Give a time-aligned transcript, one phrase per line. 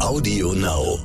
[0.00, 0.98] Audio Now.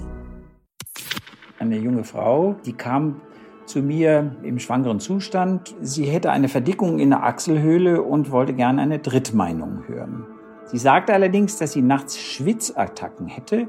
[1.57, 3.21] Eine junge Frau, die kam
[3.65, 5.73] zu mir im schwangeren Zustand.
[5.81, 10.27] Sie hätte eine Verdickung in der Achselhöhle und wollte gerne eine Drittmeinung hören.
[10.65, 13.67] Sie sagte allerdings, dass sie nachts Schwitzattacken hätte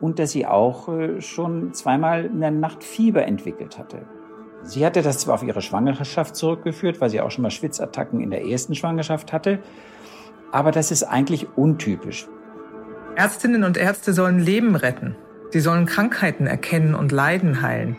[0.00, 4.02] und dass sie auch äh, schon zweimal in der Nacht Fieber entwickelt hatte.
[4.62, 8.30] Sie hatte das zwar auf ihre Schwangerschaft zurückgeführt, weil sie auch schon mal Schwitzattacken in
[8.30, 9.60] der ersten Schwangerschaft hatte,
[10.50, 12.28] aber das ist eigentlich untypisch.
[13.16, 15.14] Ärztinnen und Ärzte sollen Leben retten.
[15.50, 17.96] Sie sollen Krankheiten erkennen und Leiden heilen.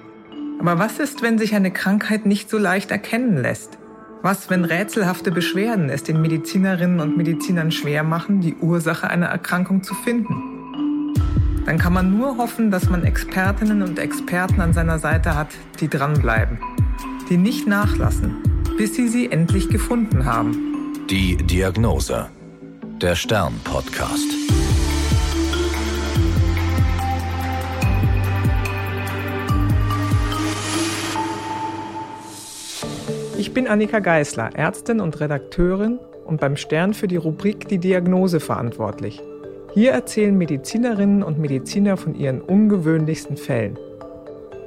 [0.60, 3.78] Aber was ist, wenn sich eine Krankheit nicht so leicht erkennen lässt?
[4.22, 9.84] Was, wenn rätselhafte Beschwerden es den Medizinerinnen und Medizinern schwer machen, die Ursache einer Erkrankung
[9.84, 11.14] zu finden?
[11.66, 15.88] Dann kann man nur hoffen, dass man Expertinnen und Experten an seiner Seite hat, die
[15.88, 16.60] dranbleiben,
[17.30, 18.36] die nicht nachlassen,
[18.77, 20.58] bis sie sie endlich gefunden haben.
[21.10, 22.27] Die Diagnose.
[23.02, 24.45] Der Stern-Podcast.
[33.46, 38.40] Ich bin Annika Geißler, Ärztin und Redakteurin und beim Stern für die Rubrik Die Diagnose
[38.40, 39.21] verantwortlich.
[39.76, 43.77] Hier erzählen Medizinerinnen und Mediziner von ihren ungewöhnlichsten Fällen.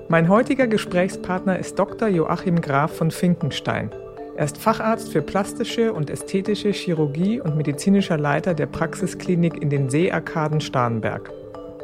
[0.08, 2.06] Mein heutiger Gesprächspartner ist Dr.
[2.06, 3.90] Joachim Graf von Finkenstein.
[4.36, 9.90] Er ist Facharzt für plastische und ästhetische Chirurgie und medizinischer Leiter der Praxisklinik in den
[9.90, 11.32] Seearkaden Starnberg.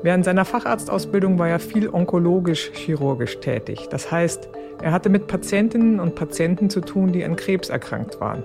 [0.05, 3.89] Während seiner Facharztausbildung war er viel onkologisch-chirurgisch tätig.
[3.91, 4.49] Das heißt,
[4.85, 8.45] er hatte mit Patientinnen und Patienten zu tun, die an Krebs erkrankt waren.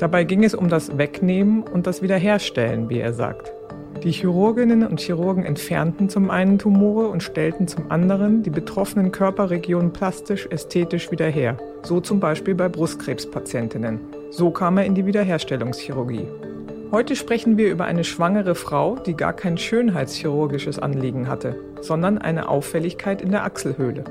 [0.00, 3.52] Dabei ging es um das Wegnehmen und das Wiederherstellen, wie er sagt.
[4.02, 9.92] Die Chirurginnen und Chirurgen entfernten zum einen Tumore und stellten zum anderen die betroffenen Körperregionen
[9.92, 11.56] plastisch, ästhetisch wieder her.
[11.84, 14.00] So zum Beispiel bei Brustkrebspatientinnen.
[14.32, 16.26] So kam er in die Wiederherstellungschirurgie.
[16.90, 22.48] Heute sprechen wir über eine schwangere Frau, die gar kein schönheitschirurgisches Anliegen hatte, sondern eine
[22.48, 24.02] Auffälligkeit in der Achselhöhle.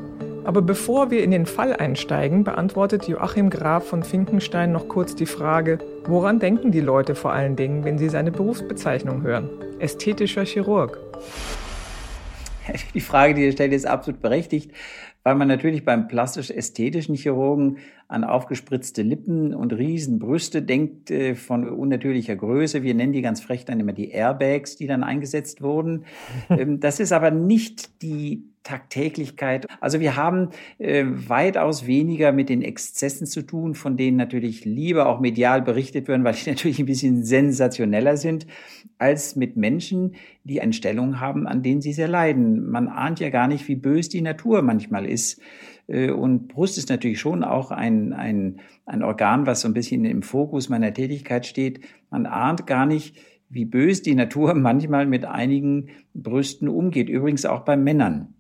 [0.44, 5.28] Aber bevor wir in den Fall einsteigen, beantwortet Joachim Graf von Finkenstein noch kurz die
[5.28, 9.50] Frage, woran denken die Leute vor allen Dingen, wenn sie seine Berufsbezeichnung hören?
[9.78, 10.98] Ästhetischer Chirurg.
[12.94, 14.72] Die Frage, die ihr stellt, ist absolut berechtigt,
[15.24, 22.36] weil man natürlich beim plastisch-ästhetischen Chirurgen an aufgespritzte Lippen und Riesenbrüste denkt äh, von unnatürlicher
[22.36, 22.82] Größe.
[22.82, 26.06] Wir nennen die ganz frech dann immer die Airbags, die dann eingesetzt wurden.
[26.50, 29.68] Ähm, das ist aber nicht die Tagtäglichkeit.
[29.80, 35.08] Also wir haben äh, weitaus weniger mit den Exzessen zu tun, von denen natürlich lieber
[35.08, 38.46] auch medial berichtet werden, weil die natürlich ein bisschen sensationeller sind,
[39.00, 42.70] als mit Menschen, die eine Stellung haben, an denen sie sehr leiden.
[42.70, 45.42] Man ahnt ja gar nicht, wie bös die Natur manchmal ist.
[45.88, 50.06] Äh, und Brust ist natürlich schon auch ein, ein, ein Organ, was so ein bisschen
[50.06, 51.82] im Fokus meiner Tätigkeit steht.
[52.10, 53.16] Man ahnt gar nicht,
[53.50, 57.10] wie bös die Natur manchmal mit einigen Brüsten umgeht.
[57.10, 58.34] Übrigens auch bei Männern.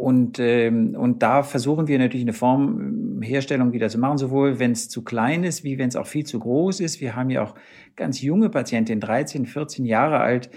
[0.00, 4.72] Und, ähm, und da versuchen wir natürlich eine Formherstellung ähm, wieder zu machen, sowohl wenn
[4.72, 7.02] es zu klein ist, wie wenn es auch viel zu groß ist.
[7.02, 7.54] Wir haben ja auch
[7.96, 10.48] ganz junge Patientinnen, 13, 14 Jahre alt,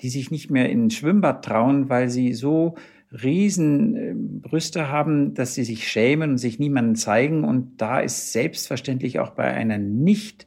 [0.00, 2.76] die sich nicht mehr in ein Schwimmbad trauen, weil sie so
[3.22, 7.44] riesen ähm, Brüste haben, dass sie sich schämen und sich niemandem zeigen.
[7.44, 10.46] Und da ist selbstverständlich auch bei einer nicht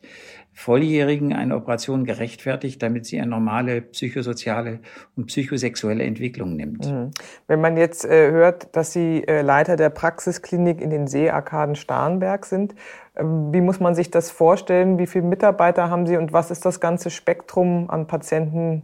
[0.59, 4.79] Volljährigen eine Operation gerechtfertigt, damit sie eine normale psychosoziale
[5.15, 6.85] und psychosexuelle Entwicklung nimmt.
[6.85, 7.11] Mhm.
[7.47, 12.45] Wenn man jetzt äh, hört, dass Sie äh, Leiter der Praxisklinik in den Seearkaden Starnberg
[12.45, 12.73] sind,
[13.15, 14.99] äh, wie muss man sich das vorstellen?
[14.99, 18.83] Wie viele Mitarbeiter haben Sie und was ist das ganze Spektrum an Patienten,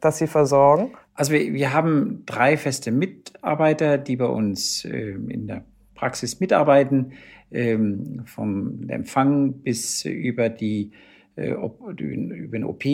[0.00, 0.92] das Sie versorgen?
[1.14, 5.64] Also wir, wir haben drei feste Mitarbeiter, die bei uns äh, in der
[5.96, 7.14] Praxis mitarbeiten,
[7.50, 10.92] ähm, vom Empfang bis über die
[11.36, 12.84] über den OP.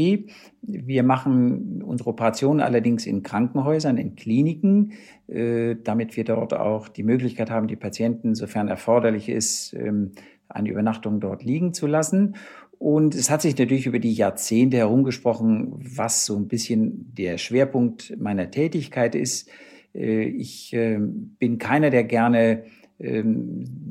[0.62, 4.92] Wir machen unsere Operationen allerdings in Krankenhäusern, in Kliniken,
[5.28, 10.12] äh, damit wir dort auch die Möglichkeit haben, die Patienten, sofern erforderlich ist, ähm,
[10.48, 12.36] eine Übernachtung dort liegen zu lassen.
[12.78, 18.16] Und es hat sich natürlich über die Jahrzehnte herumgesprochen, was so ein bisschen der Schwerpunkt
[18.18, 19.48] meiner Tätigkeit ist.
[19.94, 20.76] Äh, ich
[21.38, 22.81] bin keiner, der gerne ähm,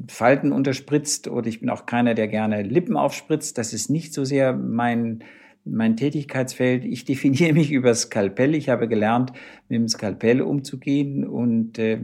[0.08, 3.58] Falten unterspritzt oder ich bin auch keiner, der gerne Lippen aufspritzt.
[3.58, 5.24] Das ist nicht so sehr mein,
[5.66, 6.86] mein Tätigkeitsfeld.
[6.86, 8.56] Ich definiere mich über Skalpell.
[8.56, 9.34] Ich habe gelernt,
[9.70, 12.00] mit dem Skalpell umzugehen und äh,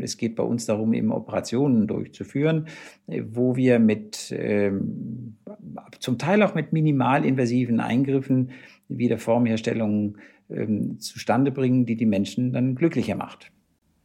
[0.00, 2.66] es geht bei uns darum, eben Operationen durchzuführen,
[3.06, 4.72] äh, wo wir mit äh,
[6.00, 8.50] zum Teil auch mit minimalinvasiven Eingriffen
[8.88, 10.66] wieder Formherstellungen äh,
[10.98, 13.52] zustande bringen, die die Menschen dann glücklicher macht.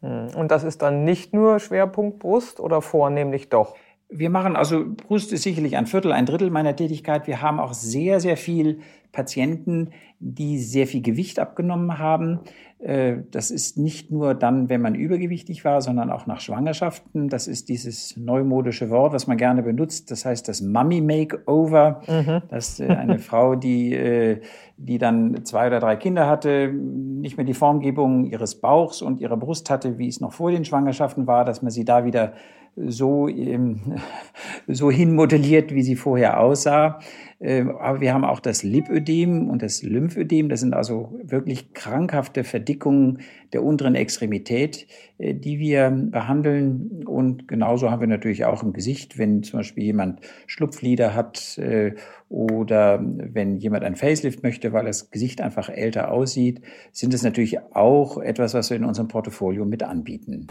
[0.02, 0.28] Hm.
[0.36, 3.76] Und das ist dann nicht nur Schwerpunkt Brust oder vornehmlich doch?
[4.14, 7.28] Wir machen also Brust ist sicherlich ein Viertel, ein Drittel meiner Tätigkeit.
[7.28, 8.82] Wir haben auch sehr, sehr viel
[9.14, 12.42] Patienten, die sehr viel Gewicht abgenommen haben.
[12.82, 17.30] Äh, das ist nicht nur dann, wenn man übergewichtig war, sondern auch nach Schwangerschaften.
[17.30, 20.10] Das ist dieses neumodische Wort, was man gerne benutzt.
[20.10, 22.02] Das heißt das Mummy Makeover.
[22.08, 22.42] Mhm.
[22.50, 24.42] Das ist eine Frau, die, äh,
[24.78, 29.38] die dann zwei oder drei Kinder hatte, nicht mehr die Formgebung ihres Bauchs und ihrer
[29.38, 32.34] Brust hatte, wie es noch vor den Schwangerschaften war, dass man sie da wieder
[32.76, 33.80] so, ähm,
[34.68, 37.00] so hinmodelliert, wie sie vorher aussah.
[37.44, 40.48] Ähm, aber wir haben auch das Lipödem und das Lymphödem.
[40.48, 43.22] Das sind also wirklich krankhafte Verdickungen
[43.52, 44.86] der unteren Extremität,
[45.18, 47.04] äh, die wir behandeln.
[47.06, 51.96] Und genauso haben wir natürlich auch im Gesicht, wenn zum Beispiel jemand Schlupflider hat äh,
[52.30, 56.62] oder wenn jemand ein Facelift möchte, weil das Gesicht einfach älter aussieht,
[56.92, 60.48] sind es natürlich auch etwas, was wir in unserem Portfolio mit anbieten.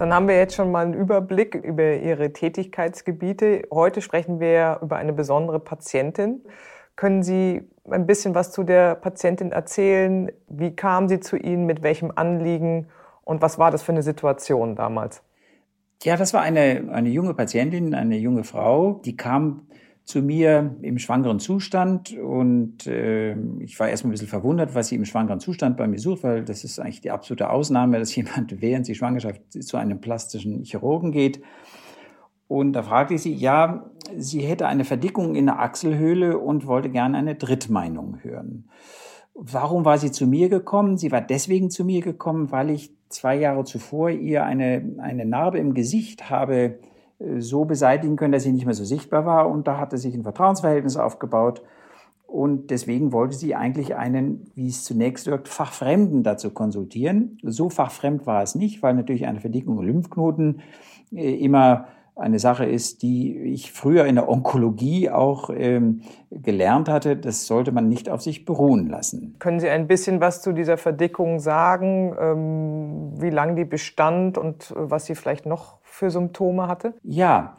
[0.00, 3.64] Dann haben wir jetzt schon mal einen Überblick über Ihre Tätigkeitsgebiete.
[3.70, 6.40] Heute sprechen wir über eine besondere Patientin.
[6.96, 10.32] Können Sie ein bisschen was zu der Patientin erzählen?
[10.48, 11.66] Wie kam sie zu Ihnen?
[11.66, 12.86] Mit welchem Anliegen?
[13.24, 15.22] Und was war das für eine Situation damals?
[16.02, 19.66] Ja, das war eine, eine junge Patientin, eine junge Frau, die kam
[20.04, 24.96] zu mir im schwangeren Zustand und äh, ich war erstmal ein bisschen verwundert, was sie
[24.96, 28.60] im schwangeren Zustand bei mir sucht, weil das ist eigentlich die absolute Ausnahme, dass jemand
[28.60, 31.42] während sie Schwangerschaft zu einem plastischen Chirurgen geht.
[32.48, 36.90] Und da fragte ich sie, ja, sie hätte eine Verdickung in der Achselhöhle und wollte
[36.90, 38.68] gerne eine Drittmeinung hören.
[39.34, 40.96] Warum war sie zu mir gekommen?
[40.96, 45.58] Sie war deswegen zu mir gekommen, weil ich zwei Jahre zuvor ihr eine, eine Narbe
[45.58, 46.80] im Gesicht habe
[47.38, 49.48] so beseitigen können, dass sie nicht mehr so sichtbar war.
[49.48, 51.62] Und da hatte sich ein Vertrauensverhältnis aufgebaut.
[52.26, 57.38] Und deswegen wollte sie eigentlich einen, wie es zunächst wirkt, Fachfremden dazu konsultieren.
[57.42, 60.60] So fachfremd war es nicht, weil natürlich eine Verdickung Lymphknoten
[61.12, 61.88] äh, immer
[62.20, 67.16] eine Sache ist, die ich früher in der Onkologie auch ähm, gelernt hatte.
[67.16, 69.36] Das sollte man nicht auf sich beruhen lassen.
[69.38, 74.70] Können Sie ein bisschen was zu dieser Verdickung sagen, ähm, wie lange die bestand und
[74.70, 76.94] äh, was sie vielleicht noch für Symptome hatte?
[77.02, 77.56] Ja,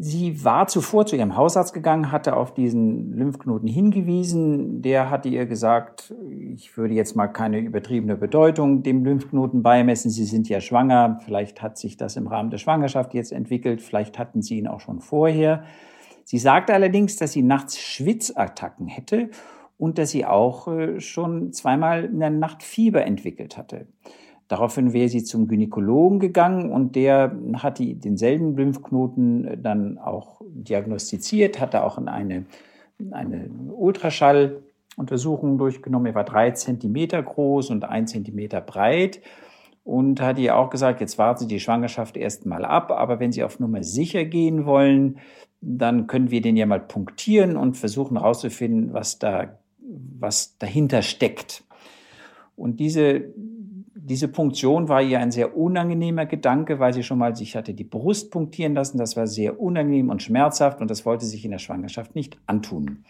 [0.00, 4.82] Sie war zuvor zu ihrem Hausarzt gegangen, hatte auf diesen Lymphknoten hingewiesen.
[4.82, 6.14] Der hatte ihr gesagt,
[6.54, 10.10] ich würde jetzt mal keine übertriebene Bedeutung dem Lymphknoten beimessen.
[10.10, 11.20] Sie sind ja schwanger.
[11.24, 13.82] Vielleicht hat sich das im Rahmen der Schwangerschaft jetzt entwickelt.
[13.82, 15.64] Vielleicht hatten Sie ihn auch schon vorher.
[16.24, 19.30] Sie sagte allerdings, dass sie nachts Schwitzattacken hätte
[19.78, 23.86] und dass sie auch äh, schon zweimal in der Nacht Fieber entwickelt hatte.
[24.48, 31.60] Daraufhin wäre sie zum Gynäkologen gegangen und der hat die, denselben Lymphknoten dann auch diagnostiziert,
[31.60, 32.46] hatte auch eine,
[33.10, 36.06] eine Ultraschalluntersuchung durchgenommen.
[36.06, 39.20] Er war drei Zentimeter groß und ein Zentimeter breit
[39.84, 43.32] und hat ihr auch gesagt, jetzt warten Sie die Schwangerschaft erst mal ab, aber wenn
[43.32, 45.18] Sie auf Nummer sicher gehen wollen,
[45.60, 51.64] dann können wir den ja mal punktieren und versuchen herauszufinden, was da, was dahinter steckt.
[52.56, 53.26] Und diese
[54.08, 57.84] diese Punktion war ihr ein sehr unangenehmer Gedanke, weil sie schon mal sich hatte die
[57.84, 58.98] Brust punktieren lassen.
[58.98, 63.04] Das war sehr unangenehm und schmerzhaft und das wollte sich in der Schwangerschaft nicht antun.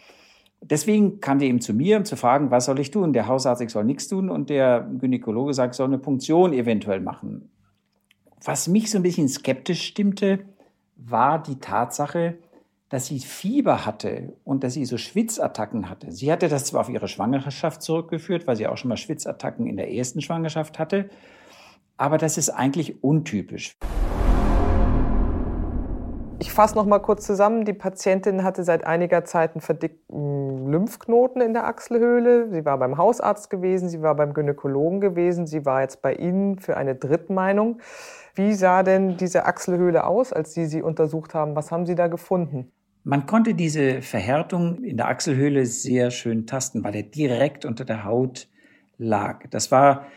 [0.60, 3.12] Deswegen kam sie eben zu mir, um zu fragen, was soll ich tun?
[3.12, 7.00] Der Hausarzt, ich soll nichts tun und der Gynäkologe sagt, ich soll eine Punktion eventuell
[7.00, 7.50] machen.
[8.44, 10.40] Was mich so ein bisschen skeptisch stimmte,
[10.96, 12.38] war die Tatsache,
[12.88, 16.10] dass sie Fieber hatte und dass sie so Schwitzattacken hatte.
[16.10, 19.76] Sie hatte das zwar auf ihre Schwangerschaft zurückgeführt, weil sie auch schon mal Schwitzattacken in
[19.76, 21.10] der ersten Schwangerschaft hatte,
[21.96, 23.76] aber das ist eigentlich untypisch.
[26.40, 27.64] Ich fasse noch mal kurz zusammen.
[27.64, 32.48] Die Patientin hatte seit einiger Zeit einen verdickten Lymphknoten in der Achselhöhle.
[32.52, 36.60] Sie war beim Hausarzt gewesen, sie war beim Gynäkologen gewesen, sie war jetzt bei Ihnen
[36.60, 37.80] für eine Drittmeinung.
[38.34, 41.56] Wie sah denn diese Achselhöhle aus, als Sie sie untersucht haben?
[41.56, 42.70] Was haben Sie da gefunden?
[43.08, 48.04] Man konnte diese Verhärtung in der Achselhöhle sehr schön tasten, weil er direkt unter der
[48.04, 48.48] Haut
[48.98, 49.46] lag.
[49.48, 50.08] Das war,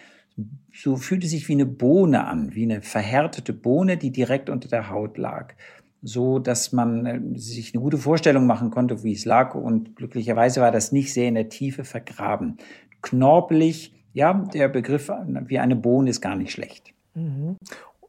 [0.74, 4.90] so fühlte sich wie eine Bohne an, wie eine verhärtete Bohne, die direkt unter der
[4.90, 5.54] Haut lag.
[6.02, 9.56] So, dass man äh, sich eine gute Vorstellung machen konnte, wie es lag.
[9.56, 12.58] Und glücklicherweise war das nicht sehr in der Tiefe vergraben.
[13.02, 15.10] Knorpelig, ja, der Begriff
[15.46, 16.94] wie eine Bohne ist gar nicht schlecht.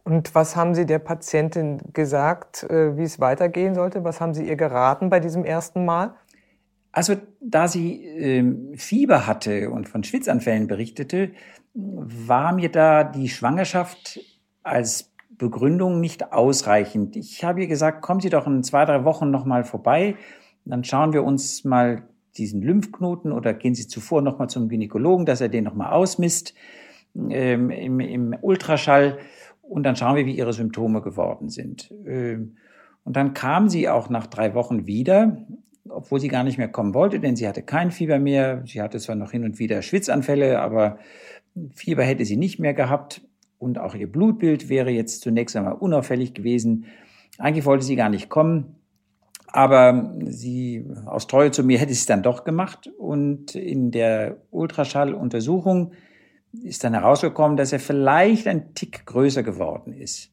[0.05, 4.03] Und was haben Sie der Patientin gesagt, äh, wie es weitergehen sollte?
[4.05, 6.15] Was haben Sie ihr geraten bei diesem ersten Mal?
[6.93, 11.31] Also, da sie äh, Fieber hatte und von Schwitzanfällen berichtete,
[11.75, 14.21] war mir da die Schwangerschaft
[14.63, 17.17] als Begründung nicht ausreichend.
[17.17, 20.17] Ich habe ihr gesagt, kommen Sie doch in zwei, drei Wochen nochmal vorbei.
[20.67, 22.03] Dann schauen wir uns mal
[22.37, 26.55] diesen Lymphknoten oder gehen Sie zuvor nochmal zum Gynäkologen, dass er den nochmal ausmisst
[27.17, 29.19] ähm, im, im Ultraschall
[29.63, 31.93] und dann schauen wir, wie ihre Symptome geworden sind.
[32.07, 32.57] Ähm,
[33.05, 35.39] und dann kam sie auch nach drei Wochen wieder
[35.89, 38.63] obwohl sie gar nicht mehr kommen wollte, denn sie hatte kein Fieber mehr.
[38.67, 40.99] Sie hatte zwar noch hin und wieder Schwitzanfälle, aber
[41.75, 43.23] Fieber hätte sie nicht mehr gehabt.
[43.59, 46.87] Und auch ihr Blutbild wäre jetzt zunächst einmal unauffällig gewesen.
[47.39, 48.77] Eigentlich wollte sie gar nicht kommen.
[49.47, 52.91] Aber sie, aus Treue zu mir, hätte sie es dann doch gemacht.
[52.99, 55.93] Und in der Ultraschalluntersuchung
[56.53, 60.33] ist dann herausgekommen, dass er vielleicht ein Tick größer geworden ist.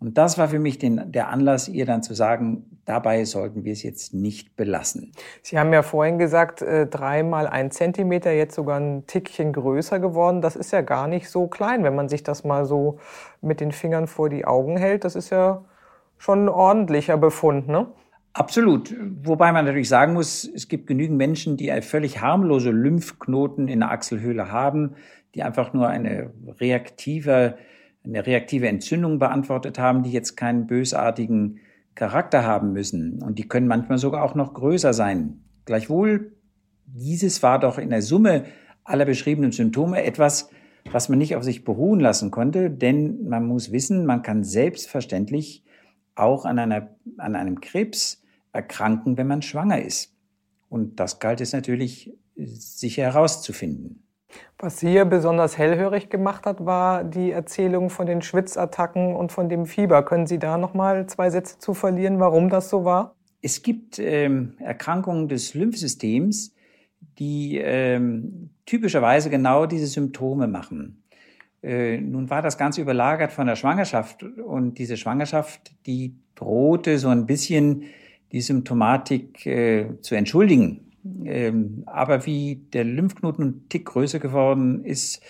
[0.00, 3.72] Und das war für mich den, der Anlass, ihr dann zu sagen, dabei sollten wir
[3.74, 5.12] es jetzt nicht belassen.
[5.42, 10.40] Sie haben ja vorhin gesagt, äh, dreimal ein Zentimeter, jetzt sogar ein Tickchen größer geworden.
[10.40, 12.98] Das ist ja gar nicht so klein, wenn man sich das mal so
[13.42, 15.04] mit den Fingern vor die Augen hält.
[15.04, 15.64] Das ist ja
[16.16, 17.86] schon ein ordentlicher Befund, ne?
[18.32, 18.94] Absolut.
[19.22, 23.90] Wobei man natürlich sagen muss, es gibt genügend Menschen, die völlig harmlose Lymphknoten in der
[23.90, 24.94] Achselhöhle haben,
[25.34, 27.56] die einfach nur eine reaktive
[28.04, 31.60] eine reaktive Entzündung beantwortet haben, die jetzt keinen bösartigen
[31.94, 33.22] Charakter haben müssen.
[33.22, 35.42] Und die können manchmal sogar auch noch größer sein.
[35.66, 36.32] Gleichwohl,
[36.86, 38.44] dieses war doch in der Summe
[38.84, 40.48] aller beschriebenen Symptome etwas,
[40.90, 45.62] was man nicht auf sich beruhen lassen konnte, denn man muss wissen, man kann selbstverständlich
[46.14, 48.19] auch an, einer, an einem Krebs
[48.52, 50.14] erkranken, wenn man schwanger ist.
[50.68, 54.02] Und das galt es natürlich sicher herauszufinden.
[54.58, 59.48] Was Sie hier besonders hellhörig gemacht hat, war die Erzählung von den Schwitzattacken und von
[59.48, 60.04] dem Fieber.
[60.04, 63.16] Können Sie da noch mal zwei Sätze zu verlieren, warum das so war?
[63.42, 66.54] Es gibt ähm, Erkrankungen des Lymphsystems,
[67.18, 71.02] die ähm, typischerweise genau diese Symptome machen.
[71.62, 77.08] Äh, nun war das Ganze überlagert von der Schwangerschaft und diese Schwangerschaft, die drohte so
[77.08, 77.84] ein bisschen
[78.32, 80.92] die Symptomatik äh, zu entschuldigen.
[81.24, 85.22] Ähm, aber wie der Lymphknoten ein Tick größer geworden ist,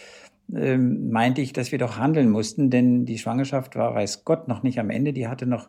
[0.54, 4.62] ähm, meinte ich, dass wir doch handeln mussten, denn die Schwangerschaft war, weiß Gott, noch
[4.62, 5.12] nicht am Ende.
[5.12, 5.68] Die hatte noch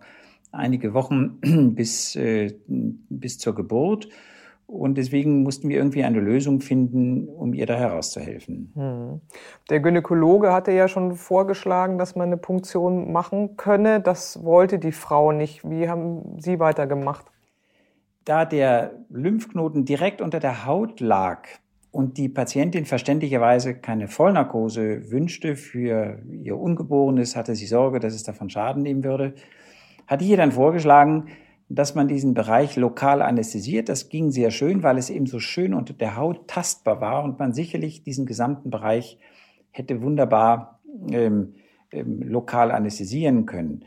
[0.51, 1.39] einige Wochen
[1.75, 4.09] bis, äh, bis zur Geburt.
[4.71, 8.71] Und deswegen mussten wir irgendwie eine Lösung finden, um ihr da herauszuhelfen.
[8.73, 9.21] Hm.
[9.69, 13.99] Der Gynäkologe hatte ja schon vorgeschlagen, dass man eine Punktion machen könne.
[13.99, 15.69] Das wollte die Frau nicht.
[15.69, 17.25] Wie haben Sie weitergemacht?
[18.25, 21.47] da der Lymphknoten direkt unter der Haut lag
[21.91, 28.23] und die Patientin verständlicherweise keine Vollnarkose wünschte für ihr Ungeborenes, hatte sie Sorge, dass es
[28.23, 29.33] davon Schaden nehmen würde,
[30.07, 31.27] hatte ich ihr dann vorgeschlagen,
[31.75, 33.89] dass man diesen Bereich lokal anästhesiert.
[33.89, 37.39] Das ging sehr schön, weil es eben so schön unter der Haut tastbar war und
[37.39, 39.17] man sicherlich diesen gesamten Bereich
[39.71, 41.55] hätte wunderbar ähm,
[41.91, 43.85] ähm, lokal anästhesieren können.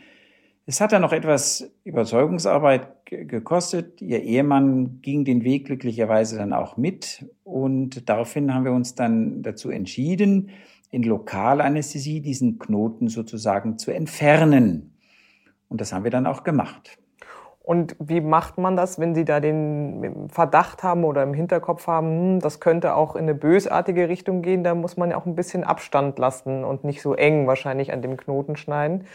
[0.67, 4.01] Es hat dann noch etwas Überzeugungsarbeit gekostet.
[4.01, 9.43] Ihr Ehemann ging den Weg glücklicherweise dann auch mit und daraufhin haben wir uns dann
[9.43, 10.51] dazu entschieden,
[10.91, 14.95] in Lokalanästhesie diesen Knoten sozusagen zu entfernen.
[15.69, 16.99] Und das haben wir dann auch gemacht.
[17.65, 22.09] Und wie macht man das, wenn Sie da den Verdacht haben oder im Hinterkopf haben,
[22.09, 24.63] hm, das könnte auch in eine bösartige Richtung gehen?
[24.65, 28.03] Da muss man ja auch ein bisschen Abstand lassen und nicht so eng wahrscheinlich an
[28.03, 29.07] dem Knoten schneiden.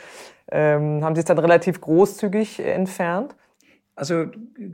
[0.51, 3.35] Ähm, haben Sie es dann relativ großzügig entfernt?
[3.95, 4.25] Also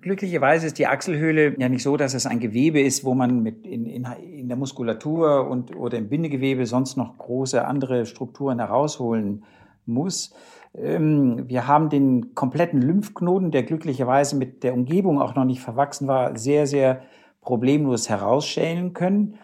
[0.01, 3.67] glücklicherweise ist die Achselhöhle ja nicht so, dass es ein Gewebe ist, wo man mit
[3.67, 9.43] in, in, in der Muskulatur und oder im Bindegewebe sonst noch große andere Strukturen herausholen
[9.85, 10.33] muss.
[10.77, 16.07] Ähm, wir haben den kompletten Lymphknoten, der glücklicherweise mit der Umgebung auch noch nicht verwachsen
[16.07, 17.01] war, sehr, sehr
[17.41, 19.35] problemlos herausschälen können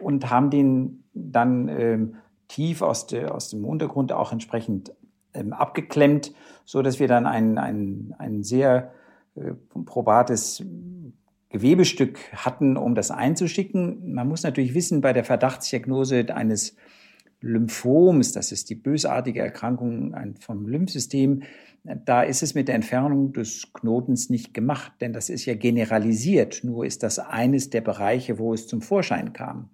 [0.00, 2.14] und haben den dann ähm,
[2.48, 4.92] tief aus, de, aus dem Untergrund auch entsprechend
[5.34, 6.32] ähm, abgeklemmt,
[6.64, 8.92] so dass wir dann ein, ein, ein sehr
[9.34, 9.52] äh,
[9.84, 10.64] probates
[11.50, 14.14] Gewebestück hatten, um das einzuschicken.
[14.14, 16.76] Man muss natürlich wissen, bei der Verdachtsdiagnose eines
[17.42, 21.42] Lymphoms, das ist die bösartige Erkrankung vom Lymphsystem,
[21.84, 26.62] da ist es mit der Entfernung des Knotens nicht gemacht, denn das ist ja generalisiert.
[26.62, 29.70] Nur ist das eines der Bereiche, wo es zum Vorschein kam.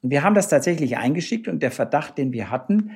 [0.00, 2.92] Und wir haben das tatsächlich eingeschickt und der Verdacht, den wir hatten,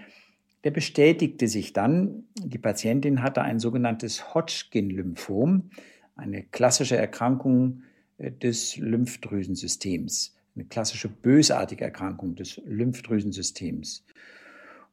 [0.62, 2.24] der bestätigte sich dann.
[2.38, 5.70] Die Patientin hatte ein sogenanntes Hodgkin-Lymphom,
[6.16, 7.82] eine klassische Erkrankung
[8.18, 14.04] äh, des Lymphdrüsensystems, eine klassische bösartige Erkrankung des Lymphdrüsensystems.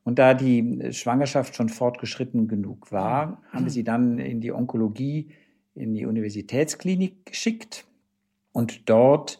[0.03, 5.29] Und da die Schwangerschaft schon fortgeschritten genug war, haben wir sie dann in die Onkologie,
[5.75, 7.85] in die Universitätsklinik geschickt
[8.51, 9.39] und dort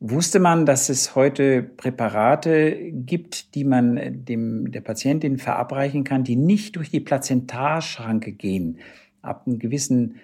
[0.00, 6.36] wusste man, dass es heute Präparate gibt, die man dem, der Patientin verabreichen kann, die
[6.36, 8.78] nicht durch die Plazentarschranke gehen.
[9.22, 10.16] Ab einem gewissen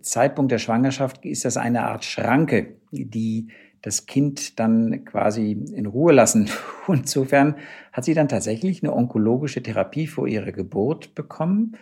[0.00, 3.48] Zeitpunkt der Schwangerschaft ist das eine Art Schranke, die
[3.82, 6.50] das Kind dann quasi in Ruhe lassen.
[6.86, 7.56] Und insofern
[7.92, 11.76] hat sie dann tatsächlich eine onkologische Therapie vor ihrer Geburt bekommen.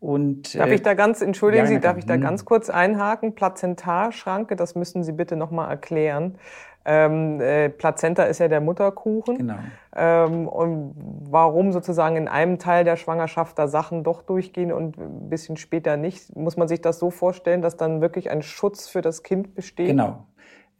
[0.00, 3.36] Und, darf äh, ich da ganz, entschuldigen ja, Sie, darf ich da ganz kurz einhaken?
[3.36, 6.38] Plazentarschranke, das müssen Sie bitte nochmal erklären.
[6.84, 9.38] Ähm, äh, Plazenta ist ja der Mutterkuchen.
[9.38, 9.58] Genau.
[9.94, 10.94] Ähm, und
[11.30, 15.96] warum sozusagen in einem Teil der Schwangerschaft da Sachen doch durchgehen und ein bisschen später
[15.96, 16.34] nicht?
[16.34, 19.86] Muss man sich das so vorstellen, dass dann wirklich ein Schutz für das Kind besteht?
[19.86, 20.26] Genau.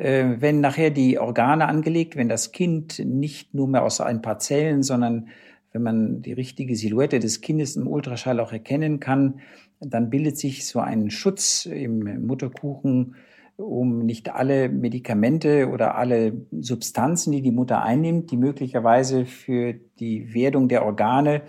[0.02, 4.40] Äh, wenn nachher die Organe angelegt, wenn das Kind nicht nur mehr aus ein paar
[4.40, 5.28] Zellen, sondern
[5.71, 9.38] wenn man die richtige Silhouette des Kindes im Ultraschall auch erkennen kann,
[9.78, 13.14] dann bildet sich so ein Schutz im Mutterkuchen,
[13.56, 20.35] um nicht alle Medikamente oder alle Substanzen, die die Mutter einnimmt, die möglicherweise für die
[20.35, 21.42] Werdung der Organe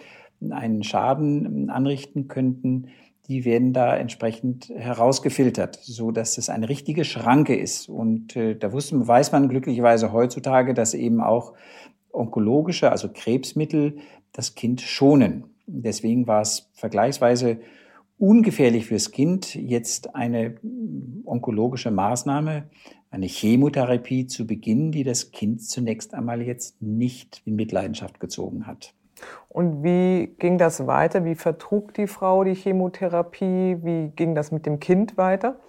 [0.51, 2.89] einen Schaden anrichten könnten,
[3.27, 7.87] die werden da entsprechend herausgefiltert, so dass es eine richtige Schranke ist.
[7.87, 11.53] Und äh, da wusste, weiß man glücklicherweise heutzutage, dass eben auch
[12.11, 13.97] onkologische, also Krebsmittel,
[14.33, 15.45] das Kind schonen.
[15.65, 17.59] Deswegen war es vergleichsweise
[18.17, 20.55] ungefährlich fürs Kind, jetzt eine
[21.25, 22.69] onkologische Maßnahme,
[23.09, 28.93] eine Chemotherapie zu beginnen, die das Kind zunächst einmal jetzt nicht in Mitleidenschaft gezogen hat.
[29.49, 31.25] Und wie ging das weiter?
[31.25, 33.77] Wie vertrug die Frau die Chemotherapie?
[33.81, 35.59] Wie ging das mit dem Kind weiter?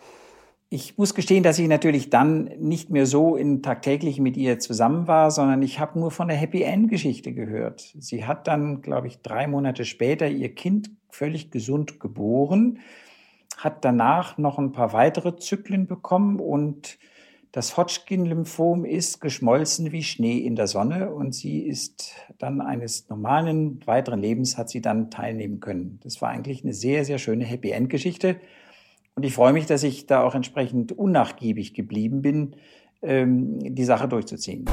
[0.70, 5.06] Ich muss gestehen, dass ich natürlich dann nicht mehr so in tagtäglich mit ihr zusammen
[5.06, 7.94] war, sondern ich habe nur von der Happy End Geschichte gehört.
[7.98, 12.80] Sie hat dann, glaube ich, drei Monate später ihr Kind völlig gesund geboren,
[13.56, 16.98] hat danach noch ein paar weitere Zyklen bekommen und
[17.54, 23.78] das Hodgkin-Lymphom ist geschmolzen wie Schnee in der Sonne und sie ist dann eines normalen
[23.86, 26.00] weiteren Lebens hat sie dann teilnehmen können.
[26.02, 28.40] Das war eigentlich eine sehr, sehr schöne Happy End Geschichte.
[29.14, 32.56] Und ich freue mich, dass ich da auch entsprechend unnachgiebig geblieben bin,
[33.02, 34.64] ähm, die Sache durchzuziehen.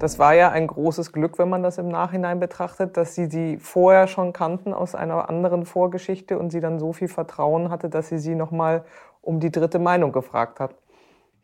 [0.00, 3.58] Das war ja ein großes Glück, wenn man das im Nachhinein betrachtet, dass sie sie
[3.58, 8.08] vorher schon kannten aus einer anderen Vorgeschichte und sie dann so viel Vertrauen hatte, dass
[8.08, 8.84] sie sie nochmal
[9.20, 10.74] um die dritte Meinung gefragt hat.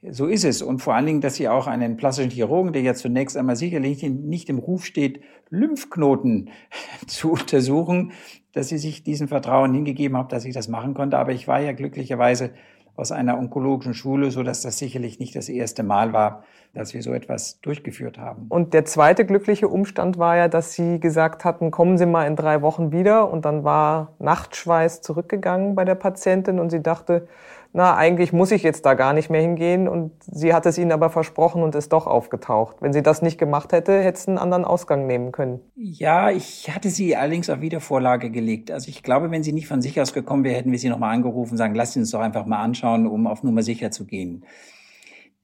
[0.08, 0.62] So ist es.
[0.62, 4.02] Und vor allen Dingen, dass sie auch einen plastischen Chirurgen, der ja zunächst einmal sicherlich
[4.02, 6.50] nicht im Ruf steht, Lymphknoten
[7.06, 8.12] zu untersuchen,
[8.52, 11.18] dass sie sich diesen Vertrauen hingegeben hat, dass ich das machen konnte.
[11.18, 12.50] Aber ich war ja glücklicherweise
[12.96, 17.02] aus einer onkologischen Schule, so dass das sicherlich nicht das erste Mal war, dass wir
[17.02, 18.46] so etwas durchgeführt haben.
[18.48, 22.36] Und der zweite glückliche Umstand war ja, dass Sie gesagt hatten, kommen Sie mal in
[22.36, 23.30] drei Wochen wieder.
[23.30, 27.28] Und dann war Nachtschweiß zurückgegangen bei der Patientin und sie dachte,
[27.76, 29.86] na, eigentlich muss ich jetzt da gar nicht mehr hingehen.
[29.86, 32.76] Und sie hat es ihnen aber versprochen und ist doch aufgetaucht.
[32.80, 35.60] Wenn sie das nicht gemacht hätte, hätte sie einen anderen Ausgang nehmen können.
[35.74, 38.70] Ja, ich hatte sie allerdings auf Wiedervorlage gelegt.
[38.70, 41.14] Also ich glaube, wenn sie nicht von sich aus gekommen wäre, hätten wir sie nochmal
[41.14, 44.06] angerufen und sagen, lass sie uns doch einfach mal anschauen, um auf Nummer sicher zu
[44.06, 44.46] gehen.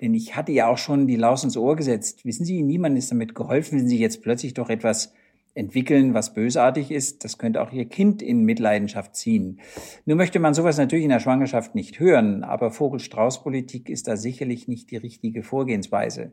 [0.01, 2.25] Denn ich hatte ja auch schon die Laus ins Ohr gesetzt.
[2.25, 5.13] Wissen Sie, niemand ist damit geholfen, wenn Sie jetzt plötzlich doch etwas
[5.55, 9.61] entwickeln, was bösartig ist, das könnte auch ihr Kind in Mitleidenschaft ziehen.
[10.07, 14.69] Nur möchte man sowas natürlich in der Schwangerschaft nicht hören, aber Vogel-Strauß-Politik ist da sicherlich
[14.69, 16.33] nicht die richtige Vorgehensweise.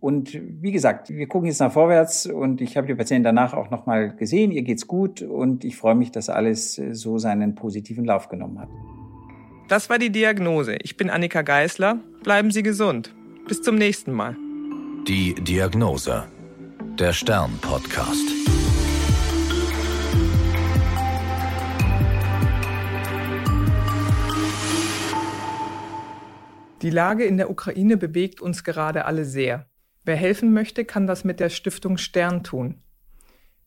[0.00, 3.70] Und wie gesagt, wir gucken jetzt nach vorwärts und ich habe die Patienten danach auch
[3.70, 8.28] nochmal gesehen, ihr geht's gut und ich freue mich, dass alles so seinen positiven Lauf
[8.28, 8.68] genommen hat.
[9.68, 10.76] Das war die Diagnose.
[10.82, 12.00] Ich bin Annika Geißler.
[12.22, 13.14] Bleiben Sie gesund.
[13.48, 14.36] Bis zum nächsten Mal.
[15.08, 16.24] Die Diagnose.
[16.98, 18.28] Der Stern-Podcast.
[26.82, 29.66] Die Lage in der Ukraine bewegt uns gerade alle sehr.
[30.04, 32.84] Wer helfen möchte, kann das mit der Stiftung Stern tun.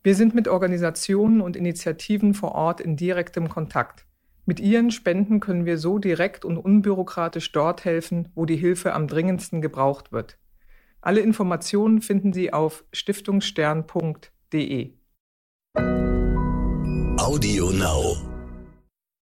[0.04, 4.06] Wir sind mit Organisationen und Initiativen vor Ort in direktem Kontakt.
[4.46, 9.10] Mit ihren Spenden können wir so direkt und unbürokratisch dort helfen, wo die Hilfe am
[9.10, 10.38] dringendsten gebraucht wird.
[11.08, 14.92] Alle Informationen finden Sie auf stiftungsstern.de.
[17.18, 18.27] Audio Now.